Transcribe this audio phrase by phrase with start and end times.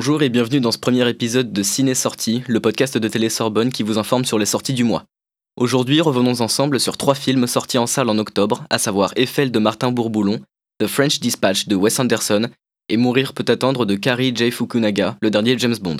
[0.00, 3.72] Bonjour et bienvenue dans ce premier épisode de Ciné Sortie, le podcast de Télé Sorbonne
[3.72, 5.02] qui vous informe sur les sorties du mois.
[5.56, 9.58] Aujourd'hui, revenons ensemble sur trois films sortis en salle en octobre, à savoir Eiffel de
[9.58, 10.38] Martin Bourboulon,
[10.78, 12.48] The French Dispatch de Wes Anderson
[12.88, 14.52] et Mourir peut attendre de Kari J.
[14.52, 15.96] Fukunaga, le dernier James Bond.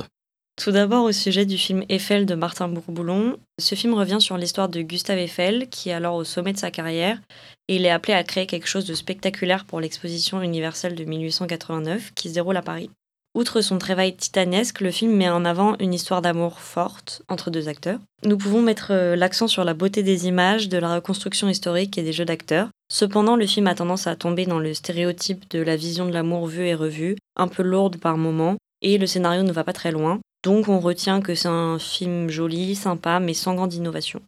[0.63, 3.37] Tout d'abord au sujet du film Eiffel de Martin Bourboulon.
[3.59, 6.71] Ce film revient sur l'histoire de Gustave Eiffel, qui est alors au sommet de sa
[6.71, 7.21] carrière,
[7.67, 12.13] et il est appelé à créer quelque chose de spectaculaire pour l'exposition universelle de 1889
[12.15, 12.91] qui se déroule à Paris.
[13.39, 17.69] Outre son travail titanesque, le film met en avant une histoire d'amour forte entre deux
[17.69, 18.01] acteurs.
[18.25, 22.03] Nous pouvons mettre euh, l'accent sur la beauté des images, de la reconstruction historique et
[22.03, 22.71] des jeux d'acteurs.
[22.91, 26.49] Cependant, le film a tendance à tomber dans le stéréotype de la vision de l'amour
[26.49, 29.93] vue et revue, un peu lourde par moments, et le scénario ne va pas très
[29.93, 30.19] loin.
[30.43, 34.21] Donc on retient que c'est un film joli, sympa, mais sans grande innovation.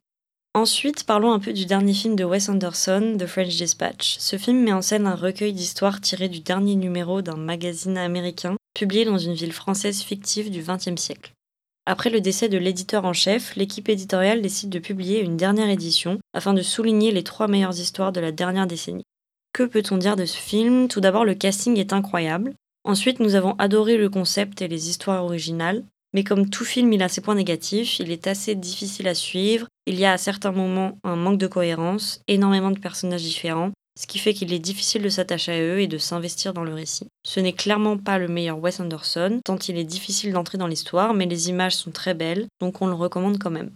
[0.54, 4.18] Ensuite, parlons un peu du dernier film de Wes Anderson, The French Dispatch.
[4.20, 8.54] Ce film met en scène un recueil d'histoires tiré du dernier numéro d'un magazine américain
[8.74, 11.32] publié dans une ville française fictive du XXe siècle.
[11.86, 16.18] Après le décès de l'éditeur en chef, l'équipe éditoriale décide de publier une dernière édition
[16.34, 19.04] afin de souligner les trois meilleures histoires de la dernière décennie.
[19.52, 20.88] Que peut-on dire de ce film?
[20.88, 22.54] Tout d'abord, le casting est incroyable.
[22.84, 25.84] Ensuite, nous avons adoré le concept et les histoires originales.
[26.12, 29.68] Mais comme tout film, il a ses points négatifs, il est assez difficile à suivre,
[29.86, 34.06] il y a à certains moments un manque de cohérence, énormément de personnages différents, ce
[34.06, 37.08] qui fait qu'il est difficile de s'attacher à eux et de s'investir dans le récit.
[37.22, 41.12] Ce n'est clairement pas le meilleur Wes Anderson, tant il est difficile d'entrer dans l'histoire,
[41.12, 43.72] mais les images sont très belles, donc on le recommande quand même.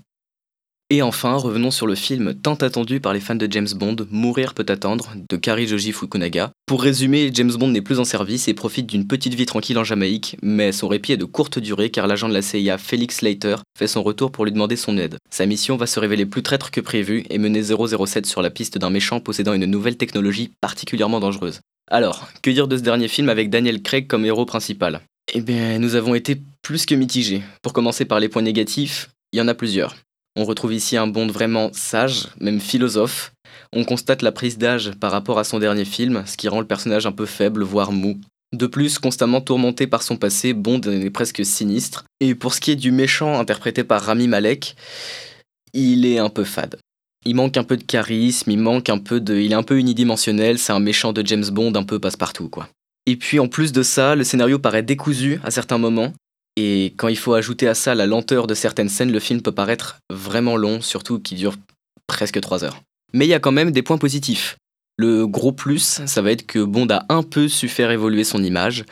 [0.95, 4.55] Et enfin, revenons sur le film tant attendu par les fans de James Bond, Mourir
[4.55, 6.53] peut attendre, de Kari Joji Fukunaga.
[6.67, 9.83] Pour résumer, James Bond n'est plus en service et profite d'une petite vie tranquille en
[9.83, 13.57] Jamaïque, mais son répit est de courte durée car l'agent de la CIA, Felix Leiter,
[13.77, 15.17] fait son retour pour lui demander son aide.
[15.31, 18.79] Sa mission va se révéler plus traître que prévu et mener 007 sur la piste
[18.79, 21.59] d'un méchant possédant une nouvelle technologie particulièrement dangereuse.
[21.91, 25.01] Alors, que dire de ce dernier film avec Daniel Craig comme héros principal?
[25.35, 27.43] Eh bien, nous avons été plus que mitigés.
[27.63, 29.97] Pour commencer par les points négatifs, il y en a plusieurs.
[30.37, 33.33] On retrouve ici un Bond vraiment sage, même philosophe.
[33.73, 36.67] On constate la prise d'âge par rapport à son dernier film, ce qui rend le
[36.67, 38.19] personnage un peu faible, voire mou.
[38.53, 42.05] De plus, constamment tourmenté par son passé, Bond est presque sinistre.
[42.21, 44.77] Et pour ce qui est du méchant interprété par Rami Malek,
[45.73, 46.79] il est un peu fade.
[47.25, 49.37] Il manque un peu de charisme, il manque un peu de.
[49.37, 52.69] Il est un peu unidimensionnel, c'est un méchant de James Bond un peu passe-partout, quoi.
[53.07, 56.13] Et puis en plus de ça, le scénario paraît décousu à certains moments,
[56.57, 59.53] et quand il faut ajouter à ça la lenteur de certaines scènes, le film peut
[59.53, 61.57] paraître vraiment long, surtout qu'il dure
[62.07, 62.81] presque 3 heures.
[63.13, 64.57] Mais il y a quand même des points positifs.
[64.97, 68.43] Le gros plus, ça va être que Bond a un peu su faire évoluer son
[68.45, 68.85] image.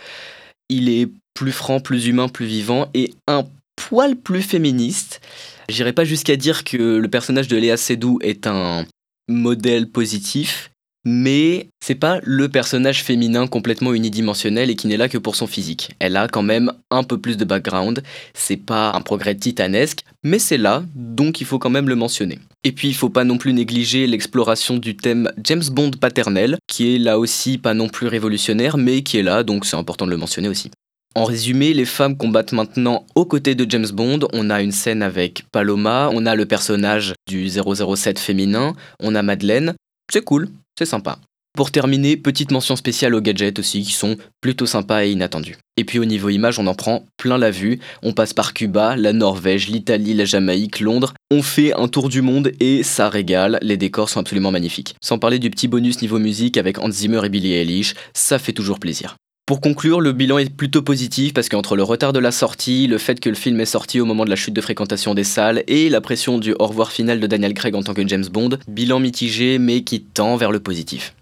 [0.69, 3.45] Il est plus franc, plus humain, plus vivant et un
[3.77, 5.21] poil plus féministe.
[5.69, 8.85] J'irai pas jusqu'à dire que le personnage de Léa Seydoux est un
[9.29, 10.71] modèle positif,
[11.05, 15.47] mais c'est pas le personnage féminin complètement unidimensionnel et qui n'est là que pour son
[15.47, 15.91] physique.
[15.99, 18.03] Elle a quand même un peu plus de background,
[18.35, 22.39] c'est pas un progrès titanesque, mais c'est là, donc il faut quand même le mentionner.
[22.65, 26.95] Et puis il faut pas non plus négliger l'exploration du thème James Bond paternel, qui
[26.95, 30.11] est là aussi pas non plus révolutionnaire, mais qui est là, donc c'est important de
[30.13, 30.71] le mentionner aussi.
[31.15, 34.21] En résumé, les femmes combattent maintenant aux côtés de James Bond.
[34.33, 39.23] On a une scène avec Paloma, on a le personnage du 007 féminin, on a
[39.23, 39.75] Madeleine.
[40.11, 40.49] C'est cool,
[40.79, 41.19] c'est sympa.
[41.55, 45.59] Pour terminer, petite mention spéciale aux gadgets aussi, qui sont plutôt sympas et inattendus.
[45.77, 47.79] Et puis au niveau image, on en prend plein la vue.
[48.03, 51.13] On passe par Cuba, la Norvège, l'Italie, la Jamaïque, Londres.
[51.31, 53.59] On fait un tour du monde et ça régale.
[53.61, 54.97] Les décors sont absolument magnifiques.
[55.03, 58.55] Sans parler du petit bonus niveau musique avec Hans Zimmer et Billie Eilish, ça fait
[58.55, 59.17] toujours plaisir.
[59.45, 62.97] Pour conclure, le bilan est plutôt positif parce qu'entre le retard de la sortie, le
[62.97, 65.65] fait que le film est sorti au moment de la chute de fréquentation des salles
[65.67, 68.57] et la pression du au revoir final de Daniel Craig en tant que James Bond,
[68.69, 71.15] bilan mitigé mais qui tend vers le positif.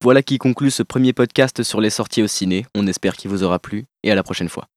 [0.00, 3.42] Voilà qui conclut ce premier podcast sur les sorties au ciné, on espère qu'il vous
[3.42, 4.68] aura plu et à la prochaine fois.